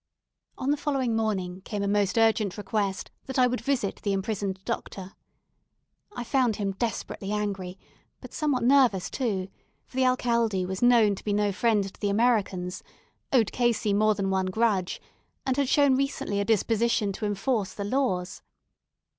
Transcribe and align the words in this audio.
On 0.57 0.71
the 0.71 0.77
following 0.77 1.15
morning 1.15 1.61
came 1.61 1.83
a 1.83 1.87
most 1.87 2.17
urgent 2.17 2.57
request 2.57 3.11
that 3.27 3.37
I 3.37 3.45
would 3.45 3.61
visit 3.61 3.97
the 3.97 4.13
imprisoned 4.13 4.59
Doctor. 4.65 5.13
I 6.15 6.23
found 6.23 6.55
him 6.55 6.71
desperately 6.71 7.31
angry, 7.31 7.77
but 8.19 8.33
somewhat 8.33 8.63
nervous 8.63 9.11
too, 9.11 9.47
for 9.85 9.97
the 9.97 10.05
alcalde 10.07 10.65
was 10.65 10.81
known 10.81 11.13
to 11.13 11.23
be 11.23 11.33
no 11.33 11.51
friend 11.51 11.83
to 11.93 11.99
the 12.01 12.09
Americans, 12.09 12.81
owed 13.31 13.51
Casey 13.51 13.93
more 13.93 14.15
than 14.15 14.31
one 14.31 14.47
grudge, 14.47 14.99
and 15.45 15.55
had 15.55 15.69
shown 15.69 15.95
recently 15.95 16.39
a 16.39 16.45
disposition 16.45 17.11
to 17.11 17.27
enforce 17.27 17.75
the 17.75 17.83
laws. 17.85 18.41